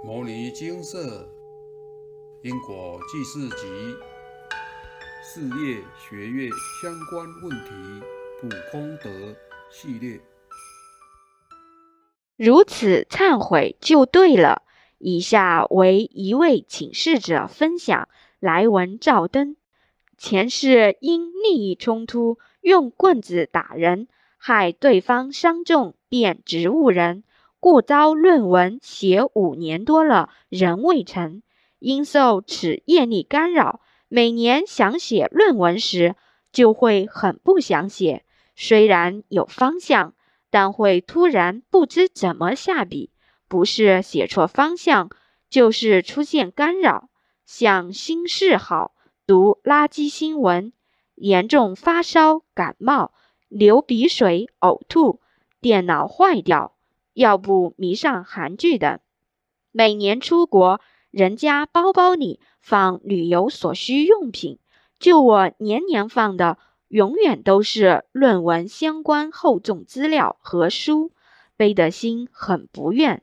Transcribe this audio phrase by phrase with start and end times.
[0.02, 1.28] 《摩尼金色
[2.42, 3.66] 因果记事集》
[5.22, 6.48] 事业学业
[6.80, 8.02] 相关问题
[8.40, 9.10] 补功德
[9.70, 10.18] 系列。
[12.38, 14.62] 如此忏悔就对了。
[14.96, 18.08] 以下为一位请示者分享
[18.38, 19.56] 来文照灯：
[20.16, 24.08] 前世因利益冲突，用棍子打人，
[24.38, 27.22] 害对方伤重，变植物人。
[27.60, 31.42] 故遭论文写五年多了，仍未成。
[31.78, 36.16] 因受此业力干扰，每年想写论文时，
[36.52, 38.24] 就会很不想写。
[38.56, 40.14] 虽然有方向，
[40.50, 43.10] 但会突然不知怎么下笔。
[43.46, 45.10] 不是写错方向，
[45.48, 47.10] 就是出现干扰。
[47.44, 48.92] 像心事好，
[49.26, 50.72] 读垃圾新闻，
[51.14, 53.12] 严重发烧、感冒、
[53.48, 55.20] 流鼻水、呕吐，
[55.60, 56.76] 电脑坏掉。
[57.20, 59.02] 要不迷上韩剧的，
[59.72, 64.58] 每年出国，人家包包里放旅游所需用品，
[64.98, 66.56] 就我年年放的，
[66.88, 71.12] 永远都是论文相关厚重资料和书，
[71.58, 73.22] 背的心很不愿。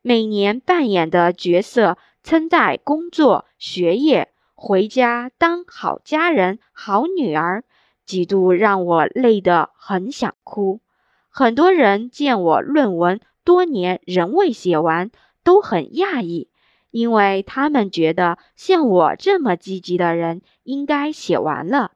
[0.00, 7.64] 每年扮演的角色，称在工作、学业，回家当好家人、好女儿，
[8.06, 10.80] 几度让我累得很想哭。
[11.28, 15.10] 很多人见我论文多年仍未写完，
[15.42, 16.48] 都很讶异，
[16.90, 21.92] 因为他们觉得像我这么积极的人应该写完了。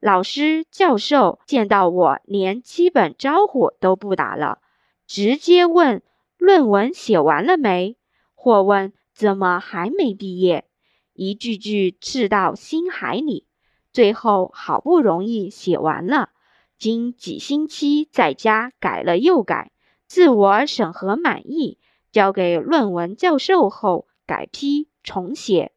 [0.00, 4.58] 老师、教授见到我，连基本招呼都不打了，
[5.06, 6.02] 直接问
[6.36, 7.96] 论文写完了没，
[8.34, 10.66] 或问怎么还没毕业，
[11.14, 13.46] 一句句刺到心海里。
[13.92, 16.30] 最后好不容易写完了。
[16.78, 19.72] 经几星期在家改了又改，
[20.08, 21.78] 自我审核满意，
[22.10, 25.72] 交给论文教授后改批重写，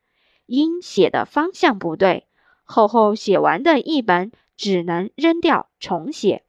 [0.45, 2.27] 因写的方向不对，
[2.63, 6.43] 厚厚写完的一本只能扔掉重写。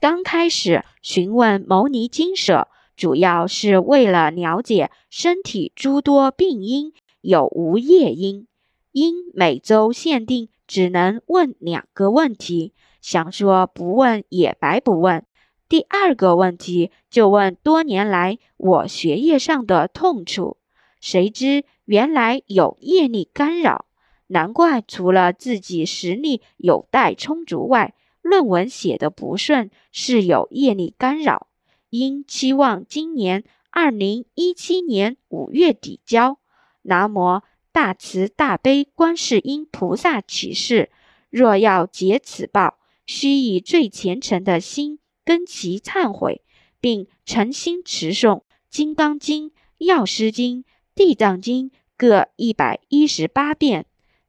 [0.00, 8.46] 刚开始询问牟尼金舍，主要是为了了解身体诸多病因有无业因，
[8.92, 12.72] 因每周限定只能问两个问题。
[13.00, 15.24] 想说不问也白不问。
[15.68, 20.56] 第二个问题就问多年来我学业上的痛处，
[20.98, 23.84] 谁知原来有业力干扰，
[24.28, 31.48] 难怪除了自己实力有待充足外，论文写的不顺是有业力干扰。
[31.90, 36.38] 因期望今年二零一七年五月底交。
[36.82, 37.42] 南无
[37.72, 40.90] 大慈大悲观世音菩萨启示：
[41.28, 42.78] 若要解此报。
[43.06, 46.40] 须以最虔诚的心跟其忏悔，
[46.80, 48.36] 并诚心持诵
[48.70, 50.60] 《金刚经》《药师经》
[50.94, 51.68] 《地藏经》
[51.98, 53.84] 各一百一十八遍。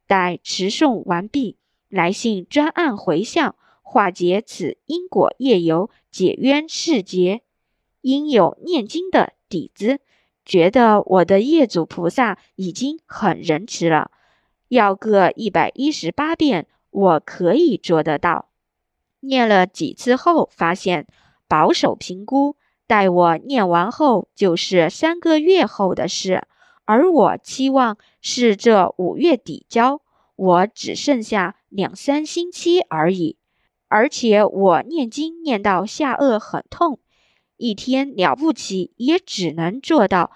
[0.06, 1.56] 待持诵完毕，
[1.88, 7.40] 来信专案回向，化解此因果业由，解冤释结。
[8.02, 10.00] 因有念经的底子，
[10.44, 14.10] 觉得我的业主菩萨已经很仁慈了，
[14.68, 18.49] 要各一百一十八遍，我可以做得到。
[19.20, 21.06] 念了几次后，发现
[21.48, 26.42] 保守评估，待我念完后就是三个月后的事，
[26.84, 30.00] 而我期望是这五月底交，
[30.36, 33.36] 我只剩下两三星期而已。
[33.88, 37.00] 而且我念经念到下颚很痛，
[37.56, 40.30] 一天了不起也只能做到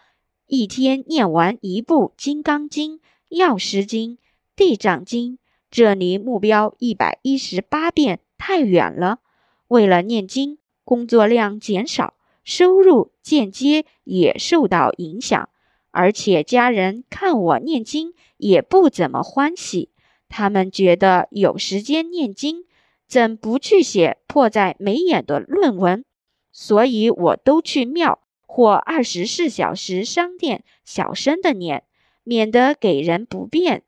[0.47, 4.11] 一天念完一部《金刚经》《药师经》
[4.57, 5.35] 《地藏经》，
[5.71, 8.21] 这离目标一百一十八遍。
[8.39, 9.21] 太远了，
[9.69, 15.49] 为了念经，工作量减少，收入间接也受到影响。
[15.91, 19.91] 而且家人看我念经也不怎么欢喜，
[20.29, 22.65] 他们觉得有时间念经，
[23.07, 26.05] 怎不去写迫在眉眼的论文？
[26.51, 31.85] 所以我都去庙或二十四小时商店小声的念，
[32.25, 33.85] 免得给人不便。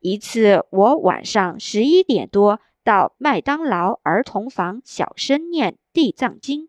[0.00, 2.60] 一次，我晚上十一点多。
[2.88, 6.62] 到麦当劳儿童房小声念《地藏经》，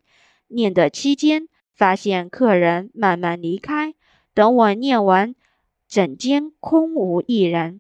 [0.50, 3.96] 念的期间发现客人慢慢离开。
[4.34, 5.34] 等我念完，
[5.88, 7.80] 整间空无一人。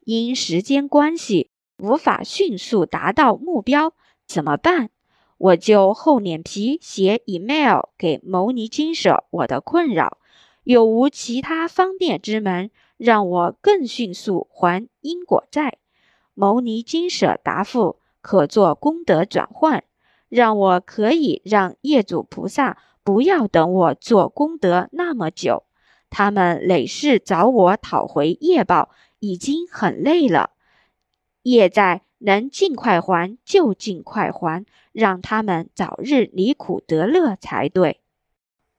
[0.00, 3.92] 因时间关系，无法迅速达到目标，
[4.26, 4.90] 怎么办？
[5.36, 10.18] 我就厚脸皮写 email 给牟尼金舍我的困扰，
[10.64, 15.78] 有无其他方便之门，让我更迅速还因果债？
[16.40, 19.82] 牟尼金舍答复：可做功德转换，
[20.28, 25.64] 让我可以让业主菩萨不要等我做功德那么久。
[26.08, 30.50] 他们累世找我讨回业报，已经很累了。
[31.42, 38.00] 业债能尽快还就尽快还，让他们早日离苦得乐才对。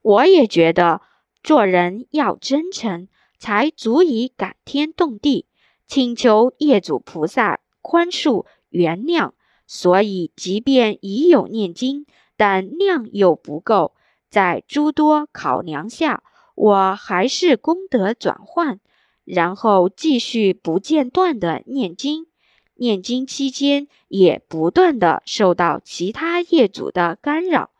[0.00, 1.02] 我也觉得
[1.42, 3.06] 做人要真诚，
[3.38, 5.44] 才足以感天动地，
[5.90, 9.32] 请求业主菩萨宽恕原谅。
[9.66, 12.06] 所以，即便已有念经，
[12.36, 13.96] 但量又不够，
[14.28, 16.22] 在诸多考量下，
[16.54, 18.78] 我还是功德转换，
[19.24, 22.28] 然后继续不间断的念经。
[22.74, 27.70] 念经期间，也不断的受到其他业主的干扰，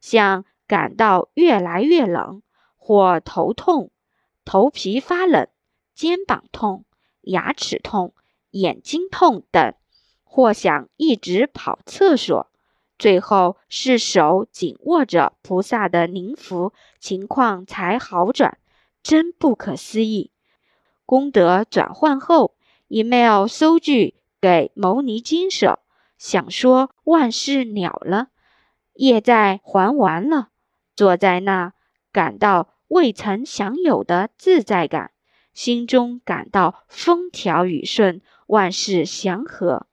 [0.00, 2.42] 像感到越来越冷，
[2.76, 3.92] 或头痛、
[4.44, 5.46] 头皮发冷、
[5.94, 6.84] 肩膀痛、
[7.22, 8.14] 牙齿痛、
[8.50, 9.74] 眼睛痛等。
[10.32, 12.46] 或想一直跑厕所，
[12.96, 18.56] 最后是手紧握着菩萨的灵符，情况才好转，
[19.02, 20.30] 真不可思议。
[21.04, 22.54] 功德转换后
[22.86, 25.80] ，email 收据给牟尼金舍，
[26.16, 28.28] 想说万事了了，
[28.94, 30.50] 业债还完了，
[30.94, 31.72] 坐在那，
[32.12, 35.10] 感到未曾享有的自在感，
[35.52, 39.86] 心中感到风调雨顺，万事祥和。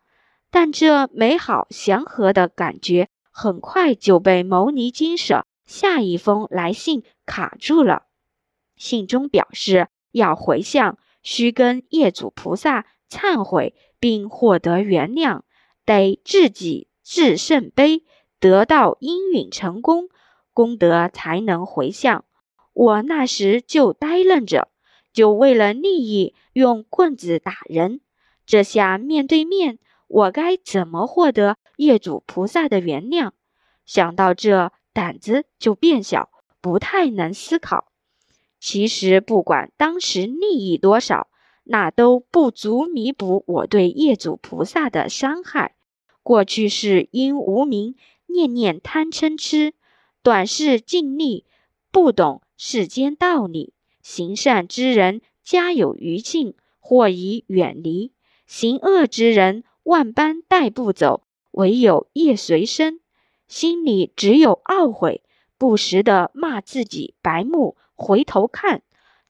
[0.50, 8.04] 但这美好祥和的感觉很快就被牟尼金舍下一封来信卡住了。
[8.78, 15.42] 信中表示，要回向，需跟业主菩萨忏悔，并获得原谅，
[15.84, 18.04] 得自己至圣杯，
[18.40, 20.10] 得到应允成功，
[20.54, 22.24] 功德才能回向。
[22.74, 24.70] 我那时就呆愣着，
[25.18, 28.02] 就为了利益用棍子打人，
[28.46, 29.80] 这下面对面。
[30.08, 33.32] 我该怎么获得业主菩萨的原谅？
[33.84, 36.30] 想到这，胆子就变小，
[36.62, 37.92] 不太能思考。
[38.60, 41.30] 其实，不管当时利益多少，
[41.64, 45.74] 那都不足弥补我对业主菩萨的伤害。
[46.22, 47.96] 过去是因无名，
[48.28, 49.74] 念念贪嗔痴，
[50.22, 51.44] 短视尽力，
[51.92, 53.74] 不懂世间道理。
[54.10, 58.14] 行善之人家有余庆，或已远离；
[58.46, 59.66] 行恶之人。
[59.84, 63.02] 万般带不走，唯有业随身，
[63.50, 65.24] 心里只有懊悔，
[65.58, 67.76] 不时的骂自己白目。
[67.96, 68.82] 回头看，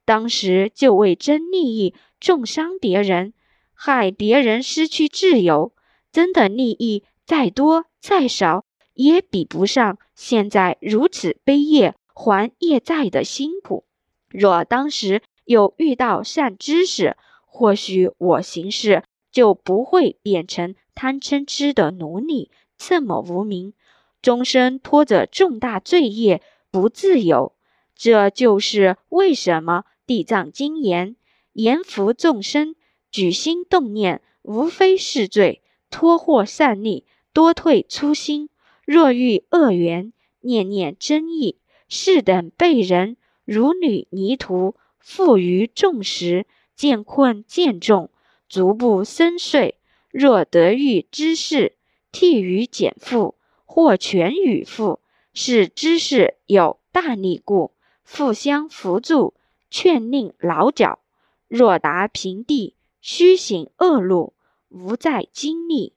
[0.06, 3.34] 当时就为争利益，重伤别人，
[3.74, 5.74] 害别人失去自由。
[6.12, 8.64] 真的利益再多再少，
[8.94, 13.87] 也比不上现在如此悲业还业债的辛苦。
[14.30, 17.16] 若当时有遇到善知识，
[17.46, 19.04] 或许我行事。
[19.30, 23.74] 就不会变成贪嗔痴的奴隶，这么无名，
[24.20, 26.42] 终身拖着重大罪业
[26.72, 27.54] 不自由。
[27.96, 31.16] 这就是为什么地藏经言：
[31.54, 32.74] 言福众生，
[33.12, 38.50] 举心动念，无非是罪；脱获善利，多退初心。
[38.86, 46.46] 若遇恶缘，念念真意，是等被人如履泥涂，负于众时，
[46.76, 48.10] 见困见重。
[48.50, 49.76] 足不深邃，
[50.12, 51.78] 若得遇知事，
[52.12, 55.00] 替于减负，或全与负，
[55.34, 57.72] 是知识有大力故，
[58.04, 59.34] 互相扶助，
[59.70, 61.00] 劝令老脚。
[61.48, 64.34] 若达平地，须行恶路，
[64.68, 65.94] 无再经历。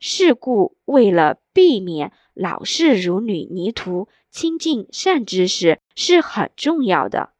[0.00, 7.30] 是故，为了避免老是如履泥涂，亲近善知识是很重要的。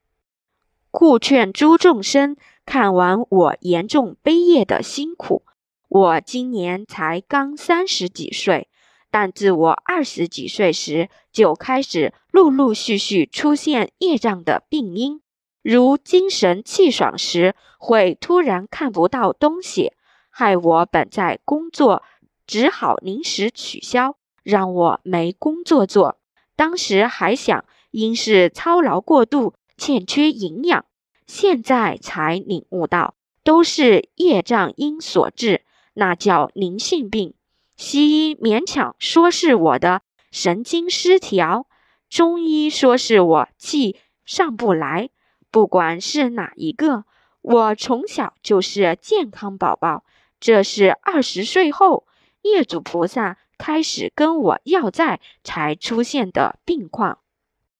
[0.90, 2.36] 故劝诸众生。
[2.66, 5.42] 看完我严重悲业的辛苦，
[5.88, 8.68] 我今年才刚三十几岁，
[9.10, 15.20] 但自我二十几岁时就开始陆陆续续出现业障的病因，
[15.62, 19.92] 如精神气爽时会突然看不到东西，
[20.28, 22.04] 害我本在工作，
[22.46, 26.18] 只好临时取消，让我没工作做。
[26.56, 30.84] 当时还想，因是操劳过度，欠缺营养。
[31.26, 35.62] 现在才领悟到，都是业障因所致，
[35.94, 37.34] 那叫灵性病。
[37.76, 41.66] 西医勉强说是我的神经失调，
[42.08, 45.10] 中医说是我气上不来。
[45.50, 47.04] 不管是哪一个，
[47.40, 50.04] 我从小就是健康宝宝。
[50.38, 52.06] 这是二十岁后，
[52.42, 57.18] 业主菩萨开始跟我要债才出现的病况。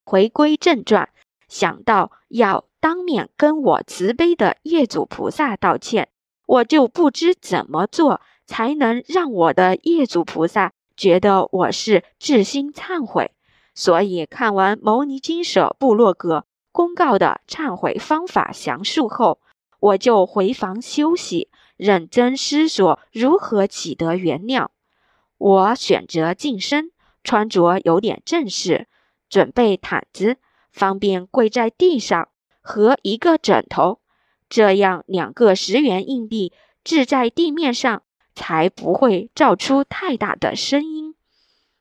[0.04, 1.08] 回归正传，
[1.48, 2.66] 想到要。
[2.82, 6.08] 当面跟我慈悲的业主菩萨道歉，
[6.46, 13.32] 我就不知怎么做才能让我的业主菩萨觉得我是至心忏悔。
[13.74, 19.40] 所以看完牟尼金舍部落格，公告的忏悔方法详述后，
[19.78, 24.68] 我就回房休息，认真思索如何取得原谅。
[25.40, 26.90] 我选择净身，
[27.24, 28.88] 穿着有点正式，
[29.30, 30.36] 准备毯子，
[30.70, 32.28] 方便跪在地上
[32.60, 34.00] 和一个枕头，
[34.50, 36.52] 这样两个十元硬币
[36.84, 38.02] 置在地面上，
[38.34, 41.14] 才不会造出太大的声音，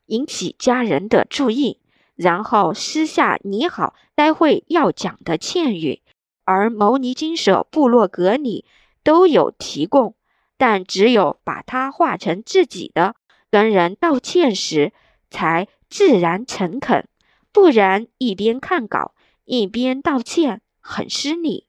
[0.05, 1.81] 引起家人的注意。
[2.15, 6.01] 然后私下拟好待会要讲的歉语，
[6.45, 8.63] 而牟尼金舍部落格里
[9.03, 10.15] 都有提供，
[10.57, 13.15] 但只有把它画成自己的，
[13.51, 14.93] 跟人道歉时
[15.29, 17.07] 才自然诚恳，
[17.51, 19.13] 不然一边看稿
[19.45, 21.67] 一边道歉很失礼。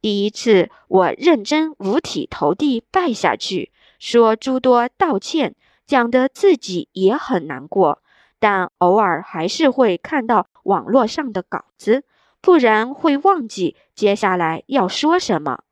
[0.00, 5.54] 第一次我认真五体投地拜下去，说诸多道歉，
[5.86, 8.02] 讲得自己也很难过。
[8.40, 12.02] 但偶尔还是会看到网络上的稿子，
[12.40, 15.62] 不然会忘记接下来要说什么。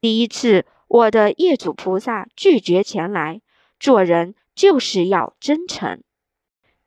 [0.00, 3.40] 第一次，我的业主菩萨拒绝前来，
[3.78, 6.02] 做人就是要真诚。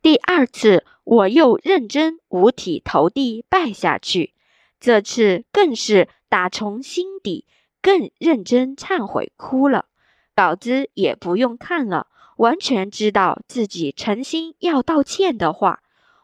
[0.01, 4.33] 第二次，我又认真五体投地拜下去，
[4.79, 7.45] 这次更是打从心底
[7.81, 9.85] 更认真忏悔，哭了，
[10.33, 12.07] 稿子也不用看了。
[12.37, 15.81] 完全知道自己诚心要道歉的话，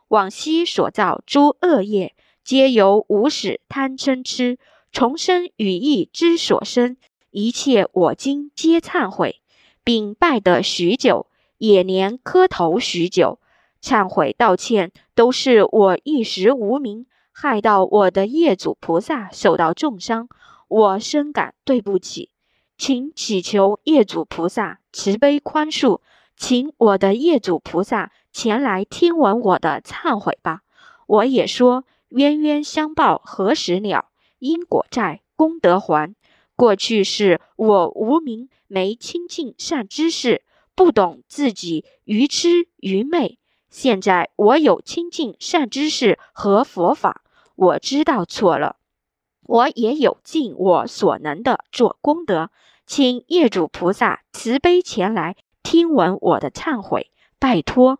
[0.07, 4.57] 往昔所造诸恶业，皆由无始贪嗔痴
[4.93, 6.95] 重生语意之所生，
[7.31, 9.41] 一切我今皆忏悔，
[9.86, 11.27] 并拜得许久，
[11.60, 13.39] 也连磕头许久，
[13.82, 20.27] 忏悔道歉，都是我一时无名，害到我的业主菩萨受到重伤，
[20.68, 22.32] 我深感对不起。
[22.77, 26.01] 请祈求业主菩萨慈悲宽恕，
[26.36, 30.62] 请我的业主菩萨前来听闻我的忏悔吧。
[31.08, 34.08] 我也说冤冤相报何时了？
[34.39, 36.15] 因果债，功德还。
[36.56, 40.44] 过去是我无名，没亲近善知识，
[40.74, 43.38] 不懂自己愚痴愚昧。
[43.70, 47.24] 现在我有亲近善知识和佛法，
[47.56, 48.78] 我知道错了。
[49.44, 52.52] 我也有尽我所能的做功德，
[52.88, 58.00] 请业主菩萨慈悲前来听闻我的忏悔，拜托。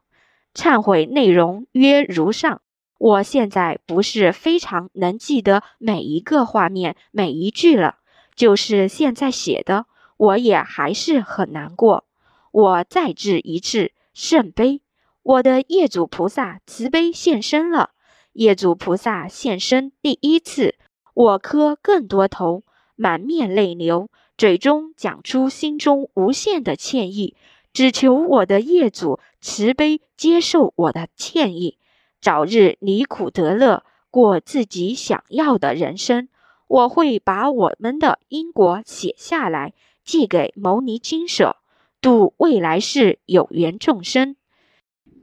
[0.54, 2.62] 忏悔内容约如上。
[2.98, 7.98] 我现在不是非常能记得每一个画面、每一句了，
[8.36, 9.86] 就是现在写的，
[10.18, 12.06] 我也还是很难过。
[12.52, 14.82] 我再致一次圣杯，
[15.24, 17.92] 我的业主菩萨慈悲现身了。
[18.34, 20.76] 业主菩萨现身第一次。
[21.14, 22.64] 我磕更多头，
[22.98, 27.38] 满面泪流，嘴中讲出心中无限的歉意，
[27.72, 31.78] 只求我的业主慈悲接受我的歉意，
[32.20, 36.28] 早日离苦得乐，过自己想要的人生。
[36.68, 41.58] 我会把我们的因果写下来，寄给牟尼金舍，
[42.02, 44.36] 度未来世有缘众生。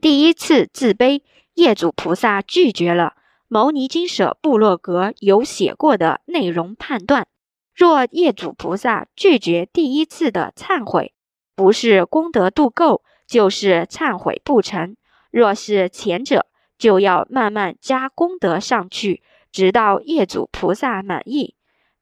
[0.00, 1.22] 第一次自卑，
[1.54, 3.14] 业主菩萨拒绝了。
[3.48, 7.26] 牟尼金舍部落格有写过的内容判断：
[7.74, 11.12] 若业主菩萨拒绝第一次的忏悔，
[11.54, 14.96] 不是功德度够，就是忏悔不成。
[15.30, 16.46] 若是前者，
[16.78, 19.22] 就要慢慢加功德上去，
[19.52, 21.54] 直到业主菩萨满意。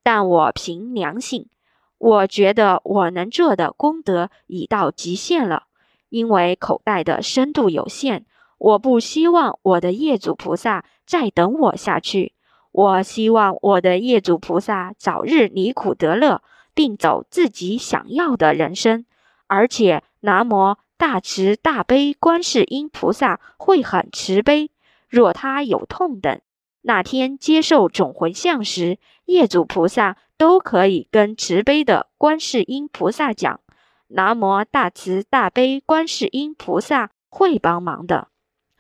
[0.02, 1.50] 但我凭良心，
[1.99, 5.64] 我觉得我能做的功德已到极限了，
[6.09, 8.25] 因为口袋的深度有限。
[8.57, 12.35] 我不希望我的业主菩萨再等我下去。
[12.73, 16.42] 我希望我的业主菩萨早日离苦得乐，
[16.75, 19.04] 并走自己想要的人生。
[19.47, 24.71] 而且，南无大慈大悲观世音菩萨会很慈悲。
[25.09, 26.40] 若他有痛等，
[26.83, 33.61] 那天接受总回向时，业主菩萨都可以跟慈悲的观世音菩萨讲
[34.09, 38.29] ：“南无大慈大悲观世音菩萨会帮忙的。”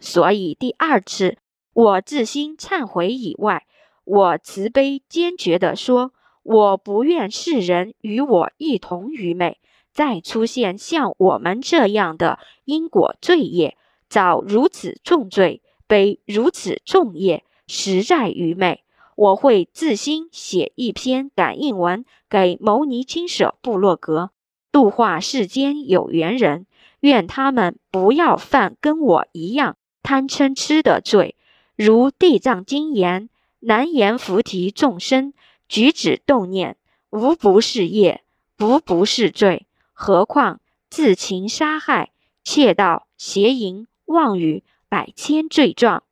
[0.00, 1.36] 所以第二次，
[1.74, 3.66] 我自心忏悔以外，
[4.04, 9.58] 我慈悲坚决地说：“我不愿世人与我一同愚昧，
[9.92, 13.76] 再出现像我们这样的因果罪业，
[14.08, 18.82] 造如此重罪，背如此重业，实在愚昧。
[19.14, 24.30] 我会自心写一篇感应文给牟尼金舍部落格，
[24.72, 26.66] 度化世间有缘人，
[27.00, 31.36] 愿他们不要犯跟我一样。”贪嗔痴的罪，
[31.76, 33.28] 如《地藏经》言
[33.60, 35.34] ：“难言菩提众生
[35.68, 36.76] 举止动念，
[37.10, 38.24] 无不是业，
[38.58, 39.66] 无不是罪。
[39.92, 42.10] 何况自情杀害、
[42.42, 46.02] 窃盗、邪淫、妄语，百千罪状。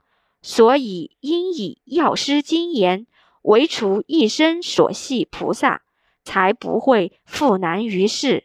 [0.48, 3.06] 所以应以药师经言
[3.42, 5.82] 为除一生所系菩萨，
[6.24, 8.44] 才不会负难于世。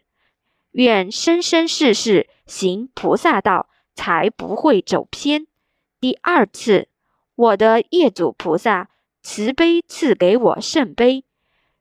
[0.72, 5.46] 愿生生世世行菩萨道，才不会走偏。
[5.98, 6.88] 第二次，
[7.36, 8.90] 我的业主菩萨
[9.22, 11.24] 慈悲赐给我圣杯，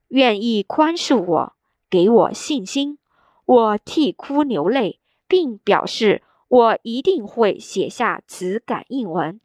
[0.08, 1.54] 愿意宽恕我，
[1.90, 2.98] 给我信心。
[3.44, 9.42] 我啼哭流泪，并表示我一定会写下此感应文。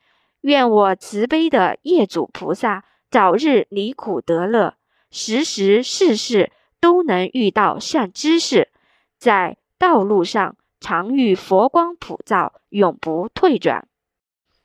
[0.49, 4.77] 愿我慈悲的业主菩萨早日离苦得乐，
[5.11, 6.51] 时时事事
[6.81, 8.71] 都能遇到善知识，
[9.19, 13.87] 在道路上常遇佛光普照，永不退转。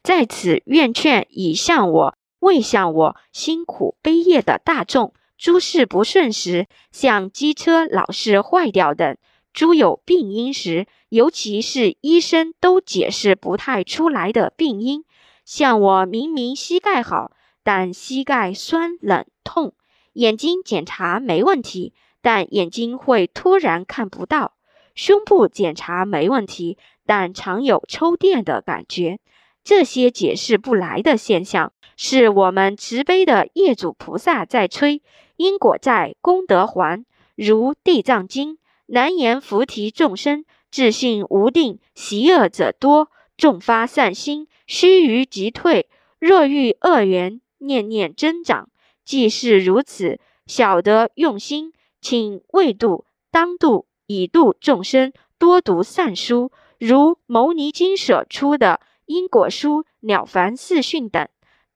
[0.01, 9.17] 在此愿劝已向我、未向我辛苦悲业的大众，诸事不顺时，像机车老是坏掉等，
[9.51, 15.03] 诸有病因时，尤其是医生都解释不太出来的病因。
[15.45, 17.31] 像我明明膝盖好，
[17.63, 19.71] 但膝盖酸冷痛；
[20.13, 24.53] 眼睛检查没问题，但眼睛会突然看不到；
[24.95, 29.19] 胸部检查没问题，但常有抽电的感觉。
[29.63, 35.01] 这些解释不来的现象，是我们慈悲的业主菩萨在催，
[35.37, 37.05] 因果在，功德还。
[37.35, 38.55] 如《地藏经》，
[38.87, 43.09] 难言菩提众生自信无定，习恶者多，
[43.43, 44.47] 众发善心。
[44.67, 48.69] 须臾即退，若遇恶缘，念念增长。
[49.03, 61.27] 既是如此，晓得用心，请未度、当度、以度众生，多读善书，如《牟尼经》所出的《因果书》《了凡四训》等。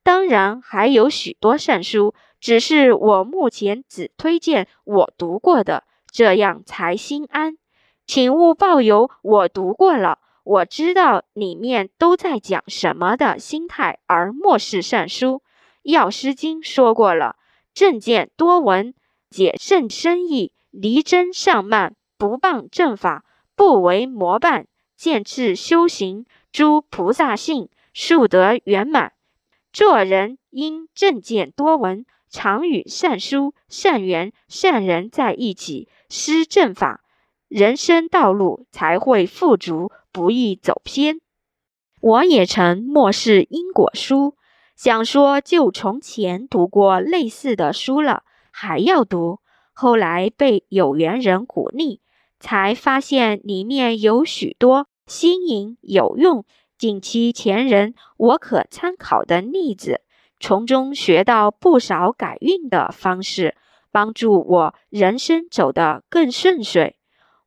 [0.03, 7.57] 当然还有许多善书，只是我目前只推荐我读过的，这样才心安。
[8.05, 10.19] 请勿抱有我读过了。
[10.47, 15.41] 我知道里面都在讲什么的心态，而漠视善书。
[15.83, 17.35] 药师经说过了，
[17.73, 18.93] 正见多闻，
[19.29, 23.25] 解甚深意，离真上慢，不谤正法，
[23.57, 29.11] 不为魔伴，见次修行，诸菩萨性，速得圆满。
[29.73, 37.03] 做人应正见多闻，常与善书、善缘、善人在一起，施正法，
[37.47, 39.91] 人生道路才会富足。
[40.09, 41.19] 不易走偏。
[42.01, 44.33] 我也曾漠视因果书，
[44.75, 49.41] 想说就从前读过类似的书了，还要读。
[49.73, 52.01] 后来被有缘人鼓励，
[52.39, 56.43] 才发现里面有许多新颖有用、
[56.79, 60.01] 近期前人我可参考的例子，
[60.39, 63.55] 从中学到不少改运的方式，
[63.91, 66.96] 帮助我人生走得更顺遂。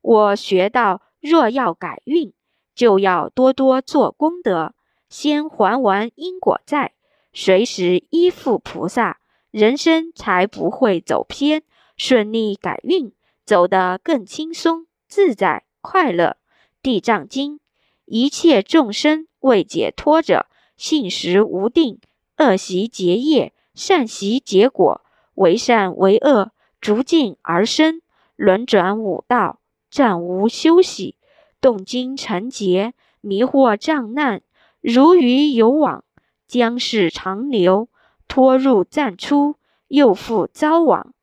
[0.01, 2.33] 我学到，若要改运。
[2.73, 4.73] 就要多多做功德，
[5.09, 6.93] 先还完因果债，
[7.33, 9.19] 随时依附菩萨，
[9.51, 11.63] 人生才不会走偏，
[11.97, 13.11] 顺利改运，
[13.45, 16.37] 走得更轻松自在快乐。
[16.81, 17.59] 地藏经：
[18.05, 21.99] 一切众生未解脱者，性时无定，
[22.37, 25.01] 恶习结业，善习结果，
[25.35, 28.01] 为善为恶，逐境而生，
[28.35, 29.59] 轮转五道，
[29.91, 31.17] 暂无休息。
[31.59, 34.41] 动经成劫，迷惑障难，
[34.81, 36.03] 如鱼游网，
[36.47, 37.87] 将是长流，
[38.27, 39.57] 拖入暂出，
[39.89, 41.13] 又复遭网。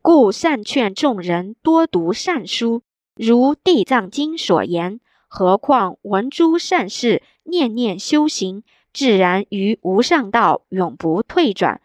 [0.00, 2.82] 故善劝众人多读善书，
[3.14, 5.00] 如《地藏经》所言。
[5.28, 11.82] 何况闻诸善事，念念修行，自然于无上道永不退转。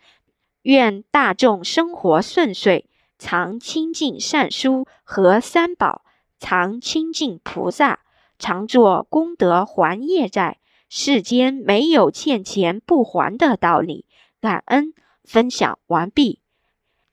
[0.61, 2.85] 愿大众生活顺遂，
[3.17, 6.03] 常亲近善书和三宝。
[6.39, 7.99] 常亲近菩萨，
[8.39, 10.57] 常做功德还业债。
[10.87, 14.05] 世间没有欠钱不还的道理。
[14.41, 16.39] 感恩分享完毕。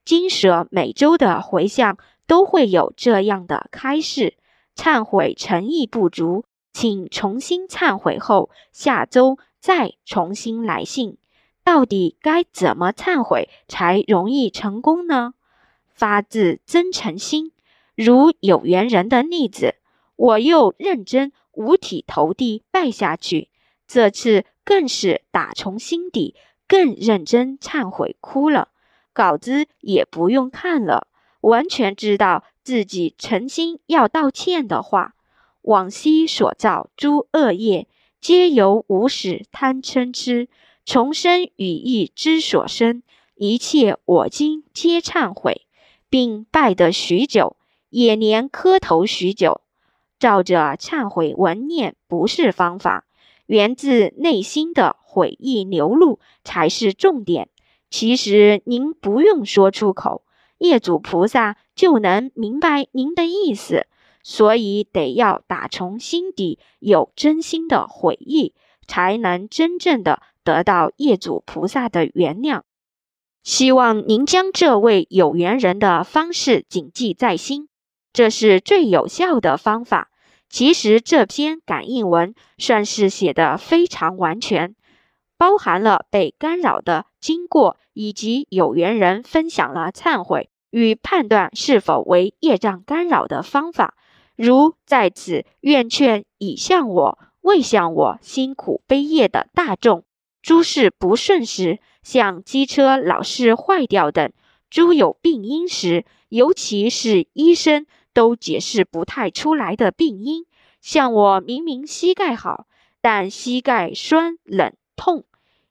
[0.05, 4.35] 金舍每周的回向都会有这样的开示：
[4.75, 11.19] 忏悔诚意不足，请重新忏悔后，下周再重新来信。
[11.65, 15.35] 到底该怎么忏悔才容易成功呢？
[15.89, 17.51] 发自真诚心。
[17.97, 19.75] 如有缘人的例子，
[20.15, 23.49] 我又认真五体投地拜下去。
[23.89, 26.35] 这次更是打从心底
[26.69, 28.69] 更认真忏悔，哭了，
[29.13, 31.07] 稿子也不用看了，
[31.41, 35.15] 完全知道自己诚心要道歉的话。
[35.63, 37.89] 往昔所造诸恶业，
[38.21, 40.49] 皆由无始贪嗔痴，
[40.85, 43.03] 重生语意之所生，
[43.35, 45.67] 一切我今皆忏悔，
[46.09, 47.56] 并拜得许久。
[47.97, 49.63] 也连磕头许久，
[50.19, 53.07] 照着忏悔文念不是方法，
[53.47, 57.49] 源自内心的悔意流露才是重点。
[57.89, 60.25] 其实您不用说出口，
[60.59, 63.87] 业主菩萨就能明白您的意思。
[64.23, 68.53] 所以得要打从心底有真心的悔意，
[68.87, 72.61] 才能真正的得到业主菩萨的原谅。
[73.43, 77.69] 希望您将这位有缘人的方式谨记在心，
[78.17, 80.09] 这是最有效的方法。
[80.49, 84.75] 其实这篇感应文算是写的非常完全，
[85.37, 93.95] 包含了被干扰的经过，以及有缘人分享了忏悔与判断是否为业障干扰的方法。
[94.35, 100.05] 如在此愿劝已向我、未向我辛苦悲业的大众，
[100.41, 101.81] 诸事不顺时。
[102.03, 104.33] 像机车老是坏掉等，
[104.71, 107.85] 诸有病因时，尤其是医生
[108.17, 110.47] 都解释不太出来的病因。
[110.81, 112.67] 像我明明膝盖好，
[113.03, 115.25] 但膝盖酸冷痛；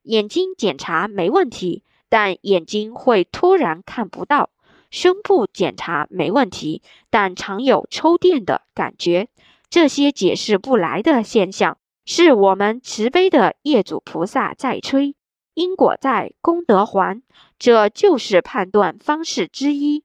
[0.04, 4.52] 眼睛检查没问题，但眼睛会突然看不到；
[4.92, 9.28] 胸部检查没问题，但常有抽电的感觉。
[9.68, 15.16] 这些解释不来的现象，是我们慈悲的业主菩萨在催。
[15.56, 17.24] 因果在，功德还，
[17.58, 20.04] 这就是判断方式之一。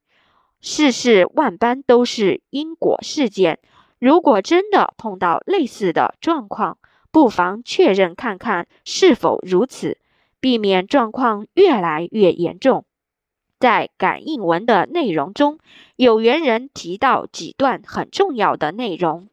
[0.60, 3.58] 世事万般都是因果事件，
[3.98, 6.78] 如果真的碰到类似的状况，
[7.10, 9.98] 不妨确认看看是否如此，
[10.38, 12.84] 避免状况越来越严重。
[13.58, 15.58] 在感应文的内容中，
[15.96, 19.28] 有缘人提到几段很重要的内容。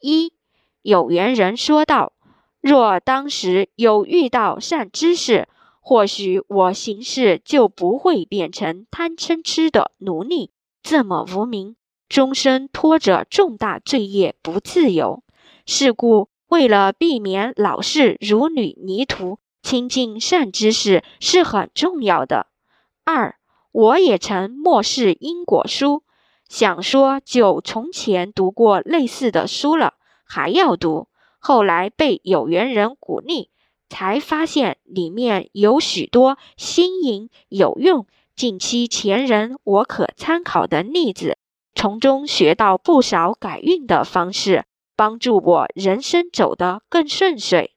[0.00, 0.32] 一，
[0.82, 2.12] 有缘人说道。
[2.60, 5.48] 若当时有遇到善知识，
[5.80, 10.50] 或许我行事就不会变成贪嗔痴的奴隶，
[10.82, 11.76] 这么无名，
[12.08, 15.22] 终身拖着重大罪业不自由。
[15.66, 22.46] 是故，为了避免老是如履泥途，亲近善知识是很重要的。
[23.04, 23.36] 二，
[23.72, 26.02] 我也曾漠视因果书，
[26.48, 31.08] 想说就从前读过类似的书了，还要读。
[31.38, 33.50] 后来被有缘人鼓励，
[33.88, 41.36] 才发现里面有许多新颖有用、近期前人我可参考的例子，
[41.74, 44.64] 从中学到不少改运的方式，
[44.96, 47.74] 帮助我人生走得更顺遂。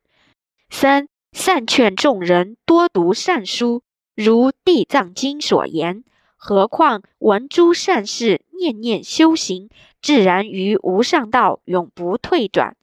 [0.70, 3.84] 三善劝众人多读善书，
[4.16, 6.04] 如《地藏经》所言，
[6.36, 9.70] 何况闻诸善事，念念修行，
[10.02, 12.78] 自然于无上道永不退转。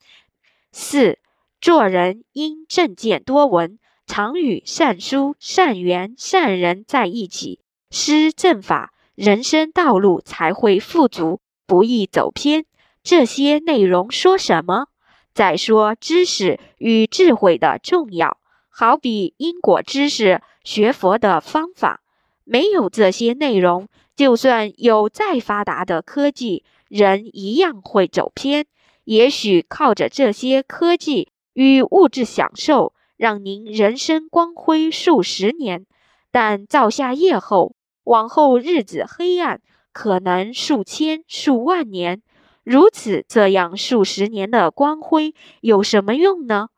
[0.73, 1.19] 四
[1.61, 3.79] 做人应正见多闻，
[4.11, 7.61] 常与善书、善缘、善人在一起，
[7.93, 12.65] 施正法，人生道路才会富足，不易走偏。
[13.05, 14.89] 这些内容说什么？
[15.33, 22.03] 再说知识与智慧的重要，好比因果知识、学佛的方法。
[22.43, 28.67] 没有这些内容，就算有再发达的科技，人一样会走偏。
[29.05, 35.85] 也许靠着这些科技与物质享受，让您人生光辉数十年，
[36.31, 39.61] 但造下业后，往后日子黑暗，
[39.93, 42.23] 可能数千数万年。
[42.65, 46.69] 如此这样数十年的光辉有什么用呢？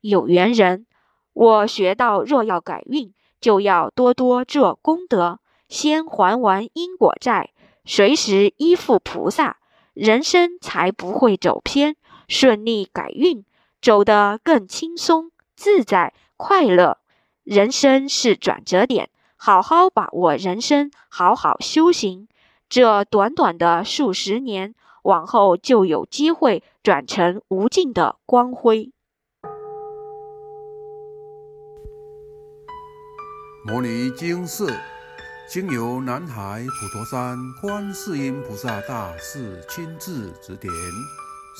[0.00, 0.86] 有缘人，
[1.34, 7.50] 我学到，若要改运，就要多多做功德，先还完因果债，
[7.84, 9.58] 随时依附菩萨。
[9.92, 13.44] 人生才不会走偏，顺利改运，
[13.82, 15.29] 走得更轻松
[15.60, 16.96] 自在、快乐。
[17.44, 22.28] 人生是转折点，好好把握人生，好好修行。
[22.70, 28.90] 这短短的数十年，往后就有机会转成无尽的光辉。
[33.66, 34.74] 摩尼经寺。
[35.46, 40.72] 经由南海普陀山观世音菩萨大士亲自指点，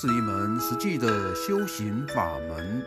[0.01, 2.87] 是一门实际的修行法门，